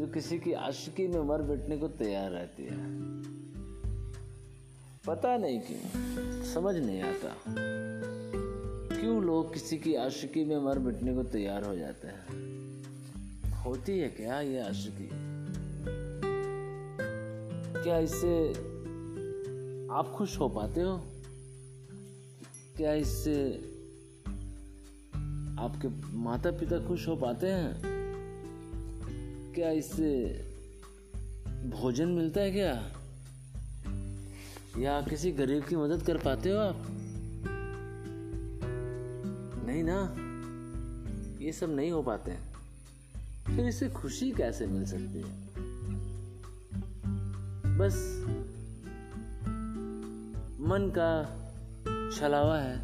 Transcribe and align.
किसी 0.00 0.38
की 0.38 0.52
आशिकी 0.52 1.06
में 1.06 1.20
मर 1.20 1.42
बैठने 1.42 1.76
को 1.76 1.88
तैयार 1.88 2.30
रहती 2.30 2.62
है। 2.62 2.76
पता 5.06 5.36
नहीं 5.36 5.60
क्यों, 5.60 6.44
समझ 6.44 6.76
नहीं 6.76 7.02
आता। 7.02 7.36
क्यों 9.00 9.24
लोग 9.24 9.52
किसी 9.52 9.78
की 9.78 9.94
आशिकी 9.94 10.44
में 10.44 10.58
मर 10.58 10.78
बैठने 10.78 11.14
को 11.14 11.22
तैयार 11.22 11.64
हो 11.64 11.76
जाते 11.76 12.08
हैं? 12.08 12.24
होती 13.52 13.98
है 13.98 14.08
क्या 14.08 14.40
ये 14.40 14.60
आशिकी? 14.60 15.08
क्या 17.82 17.98
इससे 17.98 18.48
आप 19.94 20.12
खुश 20.16 20.38
हो 20.38 20.48
पाते 20.48 20.80
हो? 20.80 21.00
क्या 22.76 22.94
इससे 22.94 23.54
आपके 25.58 26.16
माता 26.16 26.50
पिता 26.50 26.88
खुश 26.88 27.08
हो 27.08 27.16
पाते 27.16 27.46
हैं? 27.46 27.93
क्या 29.54 29.70
इससे 29.70 30.26
भोजन 31.68 32.08
मिलता 32.08 32.40
है 32.40 32.50
क्या? 32.50 32.92
या 34.78 35.02
किसी 35.02 35.32
गरीब 35.32 35.64
की 35.64 35.76
मदद 35.76 36.02
कर 36.02 36.18
पाते 36.18 36.50
हो 36.50 36.58
आप? 36.58 36.86
नहीं 39.66 39.82
ना? 39.84 40.14
ये 41.44 41.52
सब 41.52 41.70
नहीं 41.70 41.90
हो 41.90 42.02
पाते 42.02 42.30
हैं। 42.30 42.54
फिर 43.56 43.66
इससे 43.66 43.88
खुशी 43.88 44.30
कैसे 44.30 44.66
मिल 44.66 44.84
सकती 44.86 45.20
है? 45.20 45.44
बस 47.78 48.24
मन 50.60 50.92
का 50.98 51.10
छलावा 52.18 52.58
है। 52.58 52.78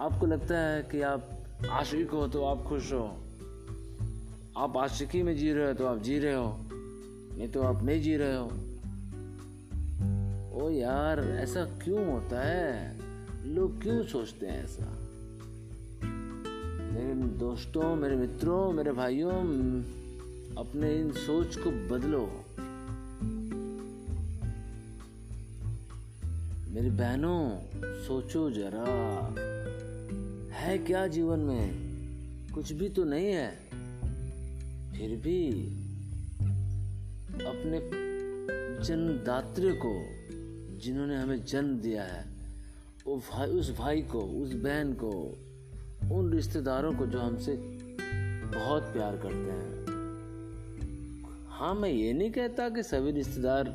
आपको 0.00 0.26
लगता 0.26 0.58
है 0.58 0.82
कि 0.82 1.02
आप 1.02 1.44
आशिक 1.70 2.10
हो 2.10 2.28
तो 2.28 2.44
आप 2.44 2.64
खुश 2.64 2.92
हो। 2.92 3.29
आप 4.60 4.76
आशिकी 4.76 5.22
में 5.22 5.36
जी 5.36 5.52
रहे 5.52 5.66
हो 5.66 5.72
तो 5.72 5.86
आप 5.86 6.02
जी 6.02 6.18
रहे 6.18 6.34
हो, 6.34 6.60
नहीं 7.38 7.48
तो 7.48 7.62
आप 7.62 7.82
नहीं 7.82 8.02
जी 8.02 8.16
रहे 8.16 8.36
हो। 8.36 8.46
ओ 10.52 10.70
यार, 10.70 11.20
ऐसा 11.20 11.64
क्यों 11.64 12.12
होता 12.12 12.40
है? 12.40 12.98
लोग 13.46 13.82
क्यों 13.82 14.04
सोचते 14.04 14.46
हैं 14.46 14.64
ऐसा? 14.64 14.84
मेरे 16.92 17.14
दोस्तों, 17.14 17.96
मेरे 17.96 18.16
मित्रों, 18.16 18.72
मेरे 18.72 18.92
भाइयों, 18.92 19.32
अपने 20.56 20.94
इन 20.94 21.12
सोच 21.12 21.56
को 21.56 21.70
बदलो। 21.70 22.44
मेरी 26.74 26.90
बहनों, 26.90 27.58
सोचो 28.04 28.50
जरा। 28.50 28.86
है 30.52 30.78
क्या 30.78 31.06
जीवन 31.06 31.38
में? 31.38 31.90
कुछ 32.54 32.72
भी 32.72 32.88
तो 32.88 33.04
नहीं 33.04 33.26
है। 33.26 33.69
फिर 35.00 35.16
भी 35.16 35.50
अपने 37.46 37.78
जन्मदात्री 38.84 39.72
को, 39.72 39.92
जिन्होंने 40.78 41.16
हमें 41.16 41.44
जन्म 41.44 41.78
दिया 41.78 42.02
है, 42.02 42.24
वो 43.06 43.16
भाई, 43.16 43.48
उस 43.48 43.78
भाई 43.78 44.02
को, 44.02 44.20
उस 44.20 44.52
बहन 44.52 44.92
को, 44.92 45.10
उन 46.14 46.32
रिश्तेदारों 46.32 46.92
को 46.94 47.06
जो 47.06 47.18
हमसे 47.18 47.52
बहुत 48.58 48.82
प्यार 48.82 49.16
करते 49.16 49.50
हैं। 49.50 49.70
हाँ 51.48 51.74
मैं 51.74 51.90
ये 51.90 52.12
नहीं 52.12 52.30
कहता 52.30 52.68
कि 52.68 52.82
सभी 52.82 53.10
रिश्तेदार 53.10 53.68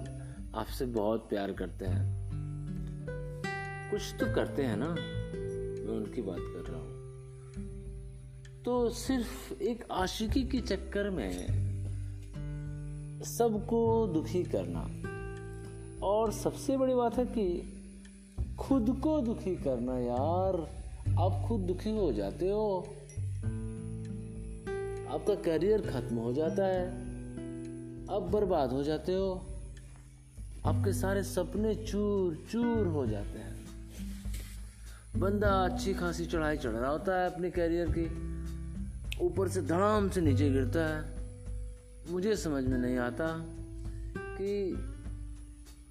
आपसे 0.56 0.86
बहुत 0.86 1.30
प्यार 1.30 1.52
करते 1.52 1.86
हैं। 1.86 2.06
कुछ 3.92 4.02
तो 4.20 4.36
करते 4.36 4.64
हैं 4.64 4.78
ना, 4.78 4.90
मैं 5.86 5.98
उनकी 5.98 6.22
बात 6.22 6.40
कर 6.40 6.72
रहा 6.72 6.82
हूँ। 6.82 6.85
तो 8.66 8.90
सिर्फ़ 8.90 9.54
एक 9.54 9.86
आशिकी 9.92 10.44
के 10.44 10.62
चक्कर 10.62 11.10
में 11.10 11.48
सबको 13.24 14.08
दुखी 14.08 14.44
करना। 14.44 14.82
और 16.06 16.32
सबसे 16.32 16.78
बड़ी 16.78 16.94
बात 16.94 17.18
है 17.18 17.26
कि 17.26 17.74
खुद 18.60 19.00
को 19.04 19.22
दुखी 19.22 19.56
करना, 19.56 20.00
यार, 20.00 20.56
आप 21.20 21.46
खुद 21.48 21.60
दुखी 21.60 21.98
हो 21.98 22.14
जाते 22.14 22.50
हो। 22.50 22.80
आपका 25.10 25.36
करियर 25.36 25.82
खत्म 25.82 26.16
हो 26.16 26.34
जाता 26.34 26.66
है, 26.66 26.90
आप 28.16 28.22
बर्बाद 28.22 28.72
हो 28.72 28.84
जाते 28.84 29.14
हो, 29.14 29.46
आपके 30.66 30.94
सारे 30.94 31.24
सपने 31.24 31.76
चूर 31.76 32.46
चूर 32.52 32.88
हो 32.88 33.06
जाते 33.06 33.40
हैं। 33.40 33.56
बंदा 35.18 35.66
अच्छी 35.66 35.94
खासी 35.94 36.26
चढ़ाई 36.26 36.58
चढ़ 36.58 36.72
रहा 36.72 36.92
होता 36.92 37.22
है 37.22 37.34
अपने 37.34 37.52
करियर 37.52 37.88
की। 37.90 38.35
ऊपर 39.22 39.48
से 39.48 39.62
धड़ाम 39.62 40.10
से 40.10 40.22
नीचे 40.22 40.50
गिरता 40.50 40.88
है। 40.88 41.16
मुझे 42.12 42.36
समझ 42.36 42.64
में 42.64 42.78
नहीं 42.78 42.98
आता 42.98 43.46
कि 44.38 44.76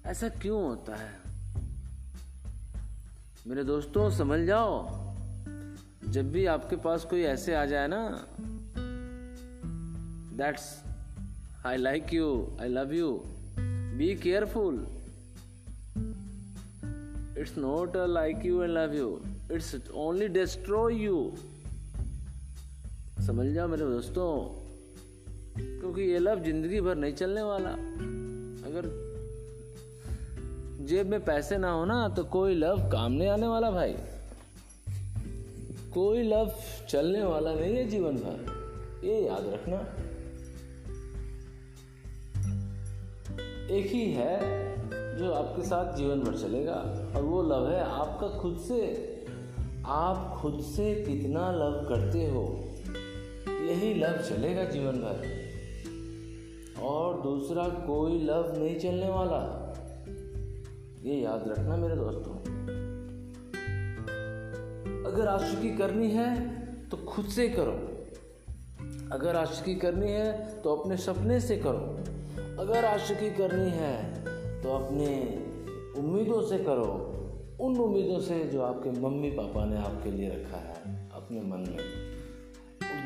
ऐसा 0.05 0.29
क्यों 0.29 0.63
होता 0.63 0.95
है। 0.95 1.19
मेरे 3.47 3.63
दोस्तों 3.63 4.11
समझ 4.11 4.39
जाओ। 4.39 5.05
जब 6.09 6.31
भी 6.31 6.45
आपके 6.45 6.75
पास 6.75 7.05
कोई 7.05 7.21
ऐसे 7.21 7.55
आ 7.55 7.65
जाए 7.65 7.87
ना 7.87 8.27
that's 10.37 10.81
I 11.65 11.77
like 11.77 12.13
you 12.13 12.57
I 12.61 12.69
love 12.69 12.93
you 12.93 13.23
be 13.97 14.15
careful 14.15 14.87
it's 17.37 17.57
not 17.57 17.91
like 17.95 18.45
you 18.45 18.63
and 18.63 18.71
love 18.71 18.93
you 18.93 19.21
it's 19.51 19.75
only 19.93 20.27
destroy 20.27 20.95
you 20.95 21.33
समझ 23.25 23.45
जाओ 23.47 23.67
मेरे 23.67 23.85
दोस्तों? 23.85 24.27
क्योंकि 25.59 26.01
ये 26.01 26.19
लव 26.19 26.43
ज़िंदगी 26.43 26.81
भर 26.81 26.95
नहीं 26.95 27.13
चलने 27.13 27.41
वाला। 27.41 27.69
अगर 28.67 28.87
जेब 30.85 31.07
में 31.07 31.23
पैसे 31.25 31.57
ना 31.57 31.71
हो 31.71 31.85
ना 31.85 32.07
तो 32.09 32.23
कोई 32.23 32.55
लव 32.55 32.89
काम 32.91 33.11
नहीं 33.11 33.29
आने 33.29 33.47
वाला 33.47 33.71
भाई। 33.71 33.93
कोई 35.93 36.23
लव 36.23 36.51
चलने 36.89 37.23
वाला 37.23 37.53
नहीं 37.53 37.75
है 37.75 37.85
जीवन 37.85 38.15
भर। 38.15 39.07
ये 39.07 39.19
याद 39.21 39.45
रखना। 39.45 39.79
एक 43.75 43.85
ही 43.85 44.11
है 44.11 45.17
जो 45.17 45.31
आपके 45.33 45.63
साथ 45.63 45.95
जीवन 45.97 46.19
भर 46.19 46.37
चलेगा, 46.37 46.75
और 47.15 47.23
वो 47.23 47.41
लव 47.43 47.69
है 47.71 47.81
आपका 47.81 48.27
खुद 48.39 48.57
से। 48.57 48.81
आप 49.85 50.37
खुद 50.41 50.61
से 50.61 50.93
कितना 50.95 51.51
लव 51.51 51.85
करते 51.89 52.29
हो। 52.29 52.45
यही 53.65 53.93
लव 53.93 54.17
चलेगा 54.17 54.63
जीवन 54.63 54.91
भर। 54.91 55.45
और 56.81 57.21
दूसरा 57.21 57.63
कोई 57.63 58.19
लव 58.19 58.53
नहीं 58.57 58.79
चलने 58.79 59.09
वाला। 59.09 59.61
ये 61.03 61.15
याद 61.15 61.47
रखना 61.47 61.75
मेरे 61.75 61.95
दोस्तों। 61.95 62.35
अगर 65.03 65.27
आशिकी 65.27 65.77
करनी 65.77 66.11
है 66.11 66.55
तो 66.89 66.97
खुद 66.97 67.25
से 67.25 67.49
करो। 67.49 67.71
अगर 69.11 69.35
आशिकी 69.35 69.75
करनी 69.75 70.11
है 70.11 70.61
तो 70.61 70.75
अपने 70.75 70.97
सपने 70.97 71.39
से 71.39 71.57
करो। 71.57 71.99
अगर 72.63 72.85
आशिकी 72.85 73.29
करनी 73.29 73.69
है 73.69 74.23
तो 74.63 74.69
अपने 74.69 75.07
उम्मीदों 75.97 76.41
से 76.41 76.57
करो। 76.57 77.11
उन 77.61 77.77
उम्मीदों 77.77 78.19
से 78.19 78.43
जो 78.43 78.61
आपके 78.61 78.89
मम्मी 79.01 79.29
पापा 79.29 79.65
ने 79.65 79.77
आपके 79.77 80.11
लिए 80.11 80.29
रखा 80.29 80.57
है, 80.57 81.09
अपने 81.13 81.41
मन 81.41 81.57
में। 81.57 82.14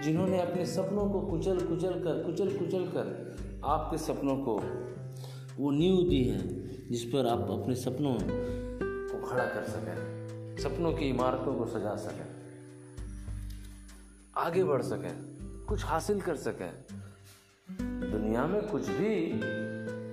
जिन्होंने 0.04 0.40
अपने 0.42 0.66
सपनों 0.66 1.10
को 1.10 1.22
कुचल 1.22 1.60
कुचल 1.60 1.94
कर, 2.04 2.24
कुचल 2.24 2.58
कुचल 2.58 2.86
कर 2.88 3.62
आपके 3.66 3.98
सपनों 3.98 4.38
को 4.38 4.56
वो 5.58 5.72
नींव 5.72 6.10
दी 6.10 6.24
है, 6.24 6.40
जिस 6.90 7.04
पर 7.04 7.28
आप 7.28 7.50
अपने 7.52 7.76
सपनों 7.76 8.14
को 8.14 9.28
खड़ा 9.28 9.46
कर 9.46 9.64
सकें, 9.64 10.58
सपनों 10.58 10.94
की 10.94 11.06
इमारतों 11.06 11.54
को 11.56 11.66
सजा 11.68 11.96
सकें, 11.96 12.28
आगे 14.38 14.64
बढ़ 14.64 14.82
सकें, 14.82 15.12
कुछ 15.66 15.86
हासिल 15.86 16.22
कर 16.22 16.36
सकें। 16.38 16.72
दुनिया 18.12 18.46
में 18.48 18.62
कुछ 18.68 18.88
भी 18.90 19.16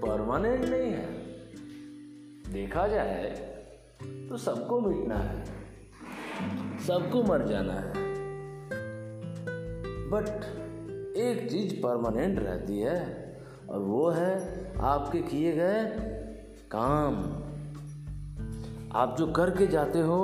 परमानेंट 0.03 0.65
नहीं 0.65 0.91
है। 0.93 1.07
देखा 2.53 2.87
जाए 2.89 3.31
तो 4.31 4.37
सबको 4.39 4.81
मिटना 4.81 5.19
है, 5.19 5.45
सबको 6.87 7.23
मर 7.23 7.47
जाना 7.49 7.75
है। 7.75 8.06
बट 10.07 10.29
एक 11.17 11.51
चीज़ 11.51 11.75
परमानेंट 11.75 12.39
रहती 12.39 12.81
है, 12.81 13.27
और 13.71 13.79
वो 13.79 14.11
है 14.11 14.37
आपके 14.81 15.19
किए 15.19 15.53
गए 15.53 15.85
काम। 16.71 17.15
आप 18.93 19.17
जो 19.19 19.27
करके 19.27 19.67
जाते 19.67 20.01
हो, 20.01 20.21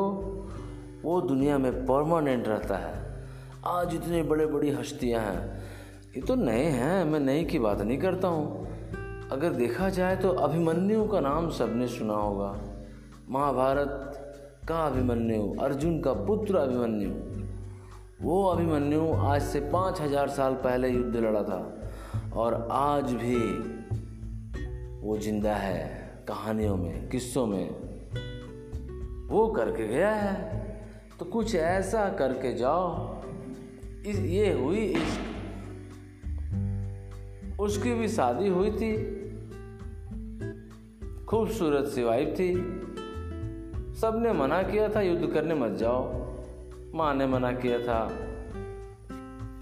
वो 1.02 1.20
दुनिया 1.20 1.58
में 1.58 1.82
परमानेंट 1.82 2.49
रहता 2.49 2.76
है। 2.76 3.25
आज 3.67 3.94
इतने 3.94 4.23
बड़े 4.23 4.46
बड़ी 4.46 4.70
हस्तियाँ 4.70 5.20
हैं। 5.20 5.62
ये 6.17 6.23
तो 6.23 6.34
नए 6.34 6.64
हैं, 6.64 7.05
मैं 7.05 7.20
नए 7.20 7.44
की 7.44 7.58
बात 7.58 7.81
नहीं 7.81 7.99
करता 7.99 8.29
हूँ। 8.29 8.67
अगर 9.29 9.50
देखा 9.50 9.88
जाए 9.88 10.17
तो 10.17 10.29
अभिमन्यु 10.29 11.05
का 11.05 11.20
नाम 11.20 11.50
सबने 11.50 11.88
सुना 11.88 12.14
होगा। 12.14 12.61
महाभारत 13.31 14.08
का 14.69 14.87
अभिमन्यु, 14.87 15.55
अर्जुन 15.61 16.00
का 16.00 16.12
पुत्र 16.12 16.56
अभिमन्यु। 16.56 17.41
वो 18.22 18.44
अभिमन्यु 18.46 19.12
आज 19.12 19.42
से 19.42 19.60
पाँच 19.60 20.00
हज़ार 20.00 20.28
साल 20.28 20.54
पहले 20.54 20.88
युद्ध 20.88 21.16
लड़ा 21.16 21.42
था। 21.42 21.82
और 22.32 22.69
आज 22.72 23.12
भी 23.12 23.36
वो 25.00 25.19
ज़िंदा 25.19 25.54
है 25.54 26.12
कहानियों 26.28 26.76
में, 26.76 27.08
किस्सों 27.08 27.46
में। 27.46 27.70
वो 29.28 29.48
करके 29.48 29.88
गया 29.88 30.10
है। 30.10 30.62
तो 31.19 31.24
कुछ 31.24 31.54
ऐसा 31.54 32.08
करके 32.08 32.54
जाओ। 32.54 33.22
इस, 34.06 34.19
ये 34.19 34.52
हुई 34.52 34.78
इस 34.78 35.19
उसकी 37.60 37.94
भी 37.94 38.08
शादी 38.08 38.48
हुई 38.48 38.70
थी। 38.70 38.94
खूबसूरत 41.24 41.84
सी 41.84 42.02
वाइफ 42.02 42.28
थी। 42.28 42.54
सबने 43.94 44.32
मना 44.32 44.62
किया 44.62 44.88
था, 44.88 45.00
युद्ध 45.00 45.34
करने 45.34 45.54
मत 45.54 45.72
जाओ। 45.72 46.21
माँ 46.94 47.14
ने 47.14 47.26
मना 47.26 47.52
किया 47.52 47.78
था, 47.78 48.08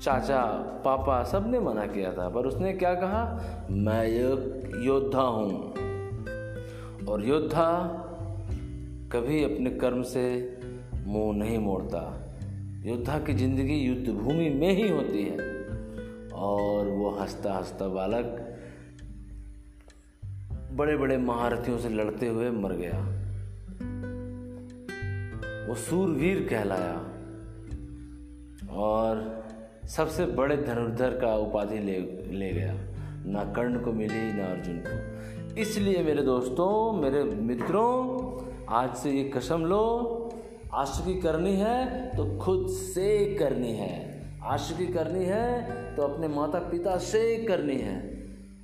चाचा, 0.01 0.45
पापा 0.85 1.25
सबने 1.25 1.61
मना 1.61 1.87
किया 1.87 2.13
था, 2.13 2.29
पर 2.29 2.47
उसने 2.47 2.73
क्या 2.73 2.95
कहा? 2.95 3.43
मैं 3.71 4.05
एक 4.05 4.73
योद्धा 4.85 5.21
हूँ। 5.21 5.71
और 7.07 7.25
योद्धा 7.25 7.97
कभी 9.13 9.45
अपने 9.45 9.71
कर्म 9.71 10.03
से 10.03 10.59
मुँह 11.07 11.37
नहीं 11.37 11.59
मोड़ता। 11.59 12.33
योद्धा 12.85 13.19
की 13.19 13.35
ज़िंदगी 13.35 13.75
युद्ध 13.75 14.21
भूमि 14.21 14.51
में 14.51 14.73
ही 14.73 14.89
होती 14.89 15.25
है। 15.25 15.39
और 16.33 16.87
वो 16.87 17.11
हंसता 17.11 17.55
हंसता 17.55 17.89
बालक 17.89 18.57
बड़े 20.73 20.97
बड़े 20.97 21.19
महारथियों 21.19 21.79
से 21.79 21.89
लड़ते 21.89 22.27
हुए 22.27 22.51
मर 22.51 22.73
गया। 22.73 23.21
वो 25.69 25.75
सूरवीर 25.75 26.47
कहलाया। 26.51 27.10
और 28.73 29.45
सबसे 29.87 30.27
बड़े 30.27 30.57
धनुर्धर 30.57 31.11
का 31.11 31.35
उपाधि 31.37 31.79
ले 31.79 31.99
ले 32.39 32.51
गया। 32.51 32.75
ना 33.27 33.45
कर्ण 33.53 33.81
को 33.81 33.93
मिली, 33.93 34.33
ना 34.33 34.47
अर्जुन 34.47 34.83
को। 34.87 35.61
इसलिए 35.61 36.03
मेरे 36.03 36.23
दोस्तों, 36.23 36.93
मेरे 36.93 37.25
मित्रों, 37.25 38.31
आज 38.69 38.95
से 38.97 39.11
ये 39.11 39.25
कसम 39.25 39.65
लो 39.65 40.31
आशिकी 40.75 41.21
करनी 41.21 41.53
है 41.53 42.07
तो 42.09 42.39
खुद 42.39 42.67
से 42.69 43.35
करनी 43.35 43.73
है। 43.73 44.21
आशिकी 44.43 44.87
करनी 44.87 45.25
है 45.25 45.97
तो 45.97 46.03
अपने 46.03 46.29
माता 46.29 46.59
पिता 46.59 46.97
से 46.97 47.37
करनी 47.37 47.77
है। 47.77 47.97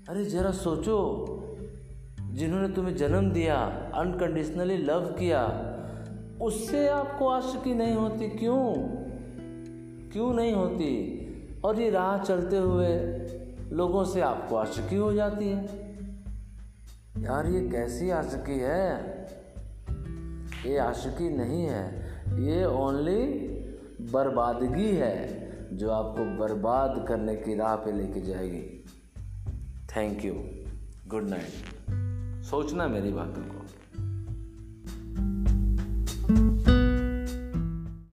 अरे 0.08 0.24
जरा 0.24 0.50
सोचो, 0.50 0.98
जिन्होंने 2.20 2.68
तुम्हें 2.68 2.96
जन्म 2.96 3.30
दिया 3.30 3.56
अनकंडीशनली 3.94 4.76
लव 4.76 5.00
किया, 5.00 5.42
उससे 6.42 6.88
आपको 6.88 7.28
आशिकी 7.28 7.74
नहीं 7.74 7.94
होती, 7.94 8.28
क्यों? 8.28 8.74
क्यों 10.12 10.34
नहीं 10.34 10.52
होती? 10.52 11.22
और 11.64 11.80
ये 11.80 11.90
राह 11.90 12.18
चलते 12.18 12.56
हुए 12.56 12.88
लोगों 13.72 14.04
से 14.04 14.20
आपको 14.20 14.56
आशिकी 14.56 14.96
हो 14.96 15.12
जाती 15.12 15.48
है। 15.48 15.64
यार, 17.18 17.46
ये 17.46 17.68
कैसी 17.68 18.10
आशिकी 18.10 18.58
है? 18.58 19.16
ये 20.66 20.78
आशिकी 20.78 21.28
नहीं 21.28 21.62
है, 21.64 21.86
ये 22.42 22.64
ओनली 22.64 23.22
बर्बादगी 24.12 24.96
है 24.96 25.46
जो 25.76 25.90
आपको 25.90 26.24
बर्बाद 26.36 27.04
करने 27.08 27.36
की 27.36 27.54
राह 27.54 27.76
पे 27.76 27.92
लेके 27.92 28.20
जाएगी। 28.20 28.84
थैंक 29.96 30.24
यू 30.24 30.34
गुड 31.08 31.28
नाइट 31.28 31.52
सोचना 32.44 32.88
मेरी 32.88 33.12
बातों 33.12 33.42
को। 33.42 33.55